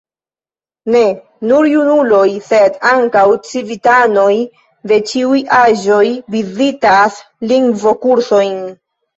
Ne 0.93 1.01
nur 1.49 1.67
junuloj, 1.73 2.23
sed 2.45 2.79
ankaŭ 2.93 3.25
civitanoj 3.49 4.33
de 4.93 4.99
ĉiuj 5.13 5.43
aĝoj 5.61 6.03
vizitas 6.39 7.21
lingvokursojn. 7.53 8.61